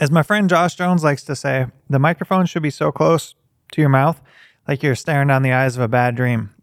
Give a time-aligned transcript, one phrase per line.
[0.00, 3.34] As my friend Josh Jones likes to say, the microphone should be so close
[3.72, 4.22] to your mouth,
[4.68, 6.54] like you're staring down the eyes of a bad dream.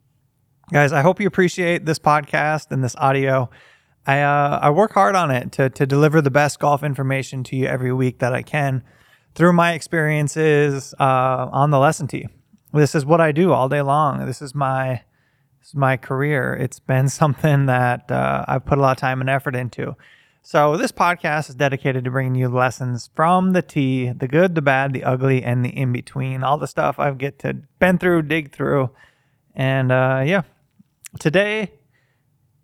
[0.71, 3.49] Guys, I hope you appreciate this podcast and this audio.
[4.07, 7.55] I uh, I work hard on it to to deliver the best golf information to
[7.55, 8.83] you every week that I can
[9.35, 12.27] through my experiences uh, on the lesson tee.
[12.73, 14.25] This is what I do all day long.
[14.25, 15.01] This is my
[15.73, 16.53] my career.
[16.53, 19.95] It's been something that uh, I've put a lot of time and effort into.
[20.47, 24.61] So this podcast is dedicated to bringing you lessons from the tee, the good, the
[24.61, 26.43] bad, the ugly, and the in between.
[26.43, 28.91] All the stuff I've get to bend through, dig through,
[29.55, 30.43] and uh, yeah,
[31.19, 31.71] today.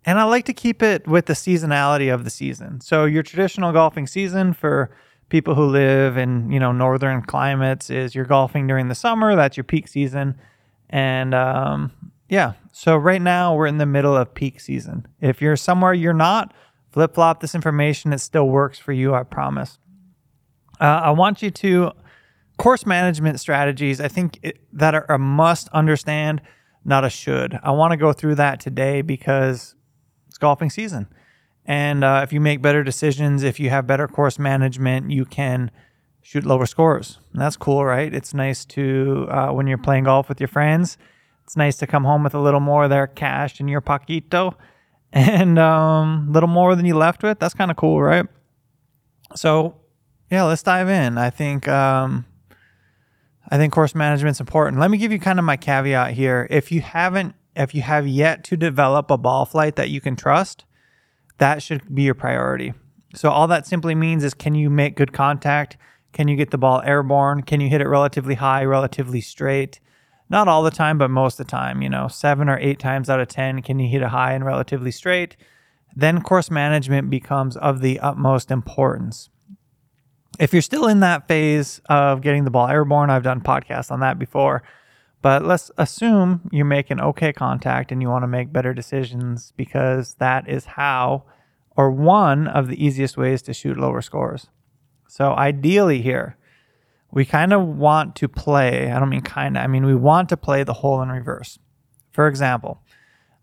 [0.04, 2.80] And I like to keep it with the seasonality of the season.
[2.80, 4.96] So your traditional golfing season for
[5.28, 9.34] people who live in you know northern climates is you're golfing during the summer.
[9.34, 10.38] That's your peak season,
[10.88, 11.90] and um,
[12.32, 12.54] yeah.
[12.72, 15.06] So right now we're in the middle of peak season.
[15.20, 16.52] If you're somewhere you're not
[16.92, 18.12] flip flop this information.
[18.12, 19.78] It still works for you, I promise.
[20.80, 21.92] Uh, I want you to
[22.58, 24.00] course management strategies.
[24.00, 26.42] I think it, that are a must understand,
[26.84, 27.58] not a should.
[27.62, 29.74] I want to go through that today because
[30.28, 31.08] it's golfing season.
[31.64, 35.70] And uh, if you make better decisions, if you have better course management, you can
[36.20, 37.18] shoot lower scores.
[37.32, 38.12] And that's cool, right?
[38.12, 40.98] It's nice to, uh, when you're playing golf with your friends,
[41.44, 44.54] it's nice to come home with a little more of their cash in your poquito
[45.12, 47.38] and um, a little more than you left with.
[47.38, 48.26] That's kind of cool, right?
[49.34, 49.76] So,
[50.30, 51.18] yeah, let's dive in.
[51.18, 52.24] I think um,
[53.50, 54.80] I think course management's important.
[54.80, 56.46] Let me give you kind of my caveat here.
[56.50, 60.16] If you haven't, if you have yet to develop a ball flight that you can
[60.16, 60.64] trust,
[61.38, 62.72] that should be your priority.
[63.14, 65.76] So all that simply means is can you make good contact?
[66.12, 67.42] Can you get the ball airborne?
[67.42, 69.80] Can you hit it relatively high, relatively straight?
[70.32, 73.10] Not all the time, but most of the time, you know, seven or eight times
[73.10, 75.36] out of 10, can you hit a high and relatively straight?
[75.94, 79.28] Then course management becomes of the utmost importance.
[80.40, 84.00] If you're still in that phase of getting the ball airborne, I've done podcasts on
[84.00, 84.62] that before,
[85.20, 90.14] but let's assume you're making okay contact and you want to make better decisions because
[90.14, 91.24] that is how
[91.76, 94.48] or one of the easiest ways to shoot lower scores.
[95.08, 96.38] So, ideally, here,
[97.12, 100.30] we kind of want to play, I don't mean kind of, I mean, we want
[100.30, 101.58] to play the hole in reverse.
[102.10, 102.82] For example,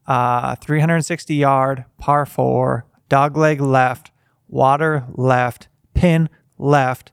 [0.08, 4.12] uh, 360 yard, par four, dog leg left,
[4.48, 7.12] water left, pin left.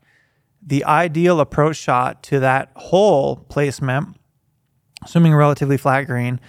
[0.66, 4.16] The ideal approach shot to that hole placement,
[5.04, 6.40] assuming a relatively flat green,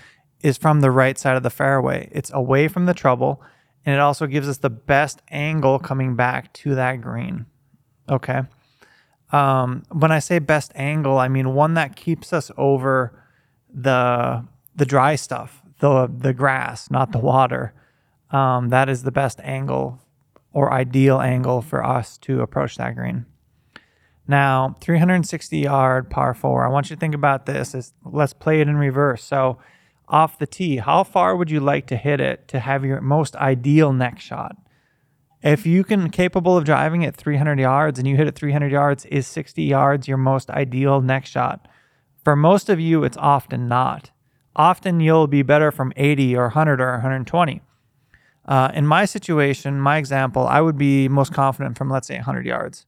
[0.42, 2.10] is from the right side of the fairway.
[2.14, 3.42] It's away from the trouble,
[3.86, 7.46] and it also gives us the best angle coming back to that green.
[8.10, 8.44] Okay.
[9.32, 13.20] Um, when I say best angle, I mean one that keeps us over
[13.74, 14.46] the
[14.76, 17.74] the dry stuff, the the grass, not the water.
[18.32, 20.00] Um, that is the best angle
[20.54, 23.26] or ideal angle for us to approach that green.
[24.28, 26.66] Now, 360 yard par four.
[26.66, 27.74] I want you to think about this.
[27.74, 29.24] Is let's play it in reverse.
[29.24, 29.58] So,
[30.08, 33.36] off the tee, how far would you like to hit it to have your most
[33.38, 34.58] ideal next shot?
[35.44, 39.06] If you can capable of driving at 300 yards and you hit it 300 yards,
[39.06, 41.68] is 60 yards your most ideal next shot?
[42.24, 44.12] For most of you, it's often not.
[44.56, 47.62] Often you'll be better from 80 or 100 or 120.
[48.48, 52.46] Uh, in my situation, my example, I would be most confident from let's say 100
[52.46, 52.86] yards.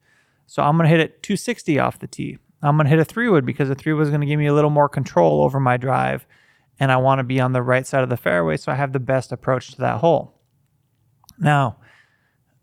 [0.48, 2.40] So I'm going to hit it 260 off the tee.
[2.64, 4.40] I'm going to hit a three wood because a three wood is going to give
[4.40, 6.26] me a little more control over my drive,
[6.80, 8.92] and I want to be on the right side of the fairway so I have
[8.92, 10.34] the best approach to that hole.
[11.38, 11.78] Now,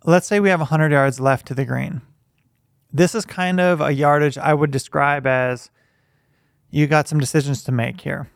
[0.06, 2.00] let's say we have 100 yards left to the green.
[2.92, 5.70] This is kind of a yardage I would describe as
[6.70, 8.30] you got some decisions to make here.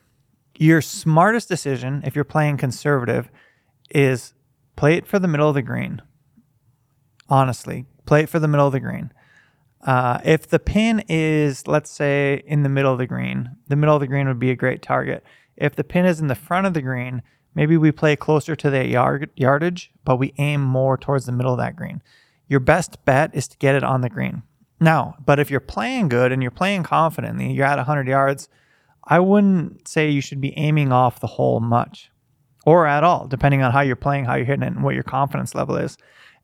[0.58, 3.30] Your smartest decision, if you're playing conservative,
[3.90, 4.34] is
[4.76, 6.02] play it for the middle of the green.
[7.28, 9.12] Honestly, play it for the middle of the green.
[9.82, 13.94] Uh, if the pin is, let's say, in the middle of the green, the middle
[13.94, 15.24] of the green would be a great target.
[15.56, 17.22] If the pin is in the front of the green,
[17.54, 21.52] Maybe we play closer to the yard, yardage, but we aim more towards the middle
[21.52, 22.02] of that green.
[22.48, 24.42] Your best bet is to get it on the green.
[24.80, 28.48] Now, but if you're playing good and you're playing confidently, you're at 100 yards,
[29.04, 32.10] I wouldn't say you should be aiming off the hole much
[32.64, 35.02] or at all, depending on how you're playing, how you're hitting it, and what your
[35.02, 35.96] confidence level is.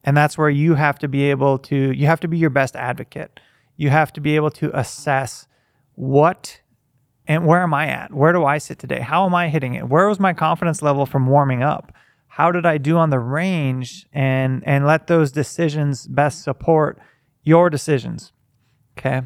[0.05, 2.77] And that's where you have to be able to, you have to be your best
[2.77, 3.41] advocate.
[3.77, 5.47] You have to be able to assess
[5.95, 6.61] what
[7.27, 8.13] and where am I at?
[8.13, 9.01] Where do I sit today?
[9.01, 9.89] How am I hitting it?
[9.89, 11.93] Where was my confidence level from warming up?
[12.29, 14.07] How did I do on the range?
[14.13, 16.99] And and let those decisions best support
[17.43, 18.33] your decisions.
[18.99, 19.23] Okay.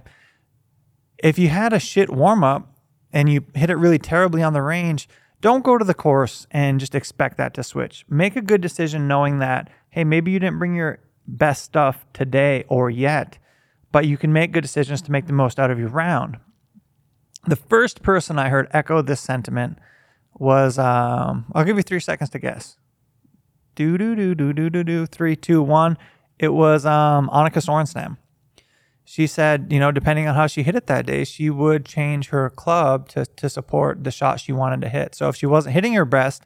[1.19, 2.75] If you had a shit warm up
[3.13, 5.09] and you hit it really terribly on the range,
[5.41, 8.05] don't go to the course and just expect that to switch.
[8.09, 12.65] Make a good decision knowing that, hey, maybe you didn't bring your best stuff today
[12.69, 13.39] or yet,
[13.93, 16.39] but you can make good decisions to make the most out of your round.
[17.47, 19.79] The first person I heard echo this sentiment
[20.39, 22.77] was, um, I'll give you three seconds to guess.
[23.75, 25.97] Do, do, do, do, do, do, do, three, two, one.
[26.39, 28.17] It was um, Annika Sorenstam
[29.11, 32.29] she said, you know, depending on how she hit it that day, she would change
[32.29, 35.17] her club to, to support the shot she wanted to hit.
[35.17, 36.45] So if she wasn't hitting her best,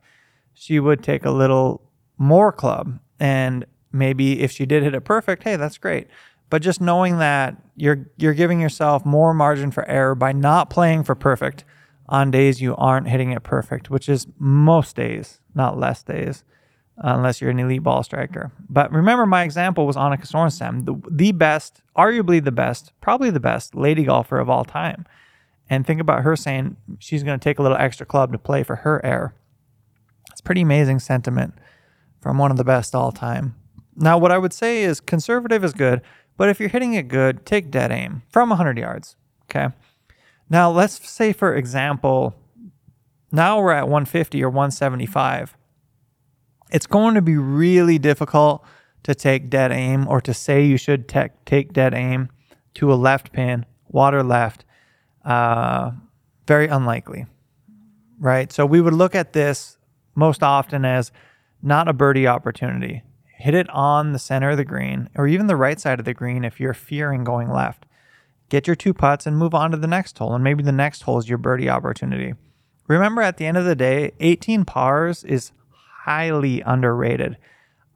[0.55, 1.83] she would take a little
[2.17, 3.01] more club.
[3.21, 6.07] And maybe if she did hit it perfect, hey, that's great.
[6.55, 11.03] But just knowing that you're you're giving yourself more margin for error by not playing
[11.03, 11.65] for perfect
[12.09, 16.45] on days you aren't hitting it perfect, which is most days, not less days
[16.97, 18.53] unless you're an elite ball striker.
[18.71, 23.41] But remember, my example was Annika Sorenstam, the, the best, arguably the best, probably the
[23.41, 25.07] best lady golfer of all time.
[25.69, 28.63] And think about her saying she's going to take a little extra club to play
[28.63, 29.35] for her air.
[30.31, 31.55] It's pretty amazing sentiment
[32.21, 33.57] from one of the best all time.
[33.97, 36.03] Now, what I would say is conservative is good,
[36.37, 39.17] but if you're hitting it good, take dead aim from 100 yards.
[39.45, 39.69] Okay.
[40.51, 42.35] Now, let's say, for example,
[43.33, 45.57] now we're at 150 or 175
[46.75, 48.65] it's going to be really difficult
[49.05, 52.29] to take dead aim or to say you should te- take dead aim
[52.75, 54.65] to a left pin, water left.
[55.25, 55.93] Uh,
[56.49, 57.27] very unlikely,
[58.19, 58.51] right?
[58.51, 59.79] So we would look at this
[60.17, 61.13] most often as
[61.63, 63.03] not a birdie opportunity.
[63.45, 66.15] Hit it on the center of the green or even the right side of the
[66.15, 67.85] green if you're fearing going left.
[68.49, 71.03] Get your two putts and move on to the next hole, and maybe the next
[71.03, 72.33] hole is your birdie opportunity.
[72.89, 75.53] Remember, at the end of the day, 18 pars is
[76.05, 77.37] highly underrated.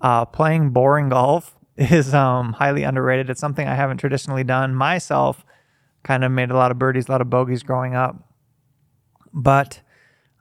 [0.02, 3.30] Uh, playing boring golf is um, highly underrated.
[3.30, 5.46] It's something I haven't traditionally done myself.
[6.02, 8.22] Kind of made a lot of birdies, a lot of bogeys growing up.
[9.32, 9.80] But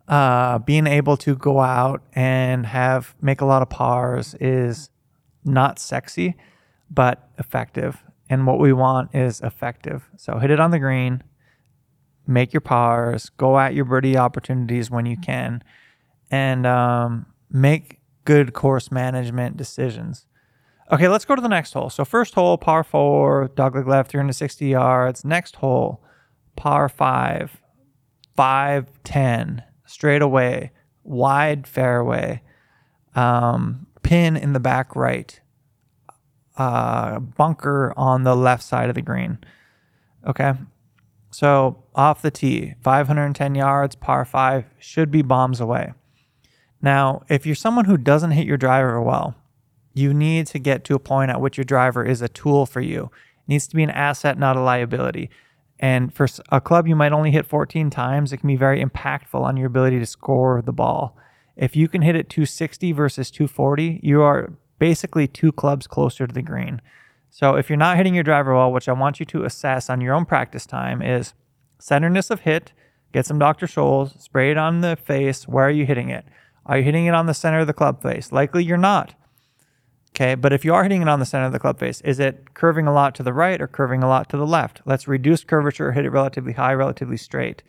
[0.10, 4.89] uh, being able to go out and have make a lot of pars is
[5.48, 6.36] not sexy,
[6.90, 8.04] but effective.
[8.30, 10.10] And what we want is effective.
[10.18, 11.24] So hit it on the green,
[12.26, 15.64] make your pars, go at your birdie opportunities when you can,
[16.30, 20.26] and um, make good course management decisions.
[20.92, 21.90] Okay, let's go to the next hole.
[21.90, 25.26] So first hole, par four, dogleg left, 360 yards.
[25.26, 26.02] Next hole,
[26.56, 27.62] par five,
[28.36, 30.72] 510, straight away,
[31.04, 32.42] wide fairway,
[33.16, 35.38] um, pin in the back right,
[36.56, 39.38] uh, bunker on the left side of the green.
[40.25, 40.54] Okay,
[41.30, 45.92] so off the tee, 510 yards, par five, should be bombs away.
[46.81, 49.36] Now, if you're someone who doesn't hit your driver well,
[49.94, 52.80] you need to get to a point at which your driver is a tool for
[52.80, 53.12] you.
[53.45, 55.30] It needs to be an asset, not a liability.
[55.80, 59.42] And for a club you might only hit 14 times, it can be very impactful
[59.42, 61.18] on your ability to score the ball.
[61.57, 66.33] If you can hit it 260 versus 240, you are basically two clubs closer to
[66.33, 66.81] the green.
[67.30, 70.00] So if you're not hitting your driver well, which I want you to assess on
[70.00, 71.33] your own practice time is
[71.80, 72.74] centerness of hit,
[73.12, 73.65] get some Dr.
[73.65, 75.48] Scholl's, spray it on the face.
[75.48, 76.25] Where are you hitting it?
[76.65, 78.31] Are you hitting it on the center of the club face?
[78.31, 79.15] Likely you're not.
[80.12, 82.19] Okay, but if you are hitting it on the center of the club face, is
[82.19, 84.81] it curving a lot to the right or curving a lot to the left?
[84.86, 87.62] Let's reduce curvature, hit it relatively high, relatively straight.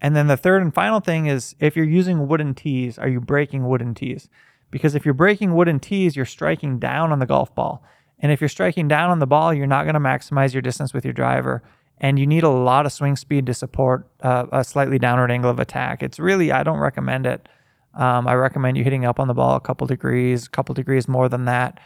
[0.00, 3.20] And then the third and final thing is if you're using wooden tees, are you
[3.20, 4.28] breaking wooden tees?
[4.70, 7.84] Because if you're breaking wooden tees, you're striking down on the golf ball.
[8.18, 10.92] And if you're striking down on the ball, you're not going to maximize your distance
[10.92, 11.62] with your driver.
[11.98, 15.50] And you need a lot of swing speed to support uh, a slightly downward angle
[15.50, 16.02] of attack.
[16.02, 17.48] It's really, I don't recommend it.
[17.94, 21.06] Um, I recommend you hitting up on the ball a couple degrees, a couple degrees
[21.06, 21.78] more than that.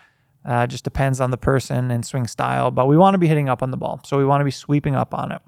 [0.44, 3.48] Uh, just depends on the person and swing style, but we want to be hitting
[3.48, 4.00] up on the ball.
[4.04, 5.42] So we want to be sweeping up on it.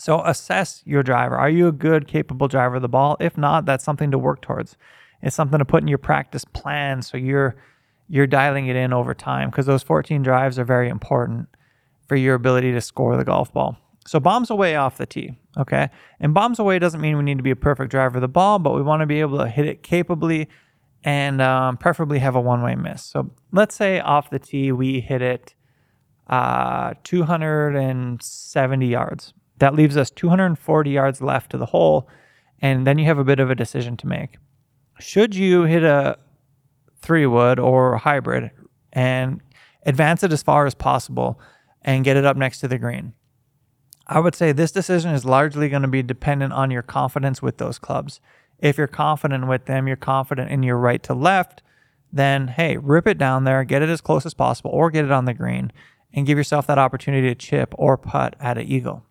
[0.00, 1.36] So assess your driver.
[1.36, 3.18] Are you a good, capable driver of the ball?
[3.20, 4.76] If not, that's something to work towards.
[5.20, 7.56] It's something to put in your practice plan so you're
[8.08, 11.48] you're dialing it in over time because those 14 drives are very important
[12.08, 13.76] for your ability to score the golf ball.
[14.06, 15.90] So bombs away off the tee, okay?
[16.18, 18.58] And bombs away doesn't mean we need to be a perfect driver of the ball,
[18.58, 20.48] but we want to be able to hit it capably
[21.04, 23.04] and um, preferably have a one-way miss.
[23.04, 25.54] So let's say off the tee we hit it
[26.28, 29.34] uh, 270 yards.
[29.60, 32.08] That leaves us 240 yards left to the hole,
[32.60, 34.38] and then you have a bit of a decision to make.
[34.98, 36.18] Should you hit a
[37.00, 38.50] three wood or a hybrid
[38.92, 39.40] and
[39.84, 41.38] advance it as far as possible
[41.82, 43.12] and get it up next to the green?
[44.06, 47.58] I would say this decision is largely going to be dependent on your confidence with
[47.58, 48.20] those clubs.
[48.58, 51.62] If you're confident with them, you're confident in your right to left,
[52.12, 55.12] then hey, rip it down there, get it as close as possible, or get it
[55.12, 55.70] on the green
[56.12, 59.04] and give yourself that opportunity to chip or putt at an eagle.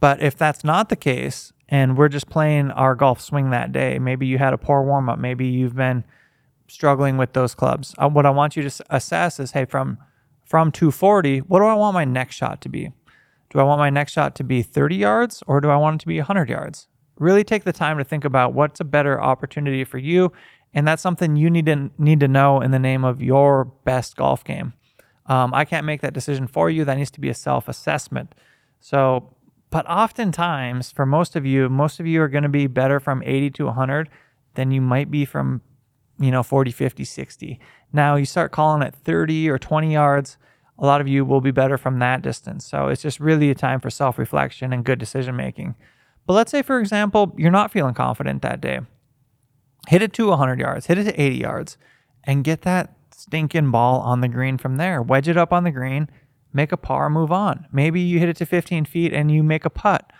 [0.00, 3.98] But if that's not the case, and we're just playing our golf swing that day.
[3.98, 5.18] Maybe you had a poor warm up.
[5.18, 6.04] Maybe you've been
[6.66, 7.94] struggling with those clubs.
[7.96, 9.98] Uh, what I want you to assess is, hey, from
[10.44, 12.90] from 240, what do I want my next shot to be?
[13.50, 16.00] Do I want my next shot to be 30 yards or do I want it
[16.00, 16.88] to be 100 yards?
[17.20, 20.32] Really take the time to think about what's a better opportunity for you,
[20.74, 24.16] and that's something you need to need to know in the name of your best
[24.16, 24.72] golf game.
[25.26, 26.84] Um, I can't make that decision for you.
[26.84, 28.34] That needs to be a self assessment.
[28.80, 29.36] So,
[29.70, 33.22] but oftentimes, for most of you, most of you are going to be better from
[33.24, 34.08] 80 to 100
[34.54, 35.62] than you might be from,
[36.18, 37.60] you know, 40, 50, 60.
[37.92, 40.36] Now, you start calling it 30 or 20 yards,
[40.78, 42.66] a lot of you will be better from that distance.
[42.66, 45.76] So, it's just really a time for self reflection and good decision making.
[46.26, 48.80] But let's say, for example, you're not feeling confident that day.
[49.88, 51.78] Hit it to 100 yards, hit it to 80 yards,
[52.24, 55.00] and get that stinking ball on the green from there.
[55.02, 56.08] Wedge it up on the green,
[56.52, 57.66] make a par, move on.
[57.72, 60.12] Maybe you hit it to 15 feet and you make a putt.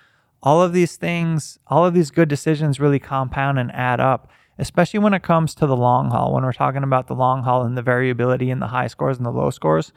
[0.42, 5.00] All of these things, all of these good decisions really compound and add up, especially
[5.00, 6.32] when it comes to the long haul.
[6.32, 9.26] When we're talking about the long haul and the variability in the high scores and
[9.26, 9.92] the low scores,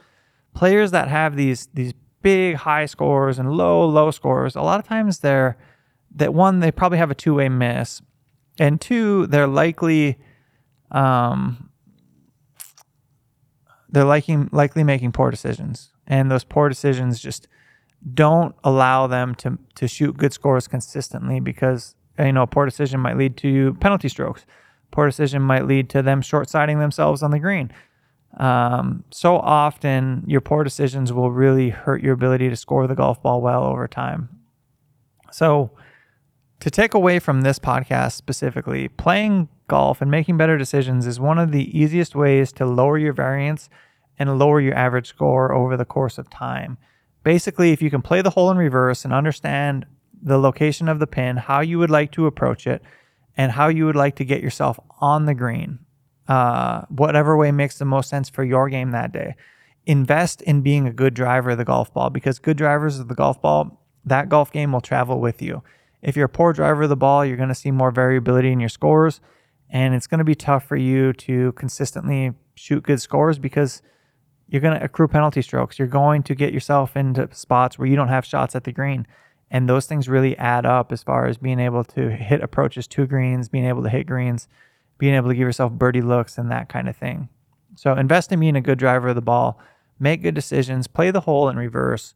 [0.54, 4.88] players that have these these big high scores and low low scores, a lot of
[4.88, 5.58] times they're
[6.16, 8.02] that one they probably have a two way miss,
[8.60, 10.18] and two they're likely
[10.92, 11.70] um,
[13.94, 17.48] they're liking likely making poor decisions, and those poor decisions just
[18.14, 23.00] don't allow them to to shoot good scores consistently because you know a poor decision
[23.00, 24.46] might lead to penalty strokes.
[24.92, 27.72] Poor decision might lead to them short siding themselves on the green.
[28.38, 33.22] Um, so often, your poor decisions will really hurt your ability to score the golf
[33.22, 34.30] ball well over time.
[35.32, 35.72] So,
[36.60, 41.40] to take away from this podcast specifically, playing golf and making better decisions is one
[41.40, 43.70] of the easiest ways to lower your variance
[44.20, 46.78] and lower your average score over the course of time.
[47.24, 49.88] Basically, if you can play the hole in reverse and understand
[50.22, 52.84] the location of the pin, how you would like to approach it,
[53.36, 55.80] and how you would like to get yourself on the green,
[56.28, 59.34] uh, whatever way makes the most sense for your game that day.
[59.88, 63.16] Invest in being a good driver of the golf ball because good drivers of the
[63.16, 65.64] golf ball, that golf game will travel with you.
[66.04, 68.60] If you're a poor driver of the ball, you're going to see more variability in
[68.60, 69.20] your scores,
[69.74, 73.82] and it's going to be tough for you to consistently shoot good scores because
[74.48, 75.80] you're going to accrue penalty strokes.
[75.80, 79.08] You're going to get yourself into spots where you don't have shots at the green.
[79.50, 83.08] And those things really add up as far as being able to hit approaches to
[83.08, 84.48] greens, being able to hit greens,
[85.00, 87.30] being able to give yourself birdie looks, and that kind of thing.
[87.76, 89.60] So invest in being a good driver of the ball,
[90.00, 92.14] make good decisions, play the hole in reverse,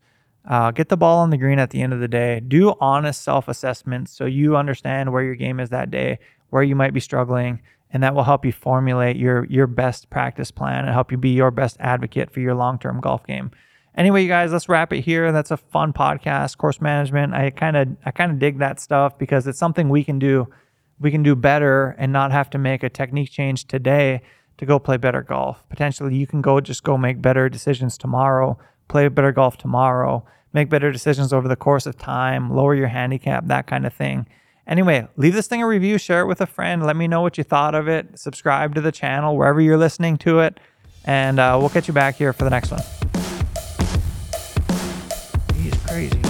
[0.47, 3.23] uh, get the ball on the green at the end of the day, do honest
[3.23, 6.99] self assessments so you understand where your game is that day, where you might be
[6.99, 7.61] struggling,
[7.91, 11.29] and that will help you formulate your your best practice plan and help you be
[11.29, 13.51] your best advocate for your long term golf game.
[13.95, 15.31] Anyway, you guys, let's wrap it here.
[15.31, 17.33] That's a fun podcast, course management.
[17.33, 20.47] I kind of I kind of dig that stuff because it's something we can do
[20.99, 24.21] we can do better and not have to make a technique change today
[24.57, 25.63] to go play better golf.
[25.69, 30.69] Potentially you can go just go make better decisions tomorrow, play better golf tomorrow, make
[30.69, 34.27] better decisions over the course of time, lower your handicap, that kind of thing.
[34.67, 36.85] Anyway, leave this thing a review, share it with a friend.
[36.85, 38.19] Let me know what you thought of it.
[38.19, 40.59] Subscribe to the channel wherever you're listening to it.
[41.05, 42.81] And uh, we'll catch you back here for the next one.
[45.55, 46.26] He's crazy.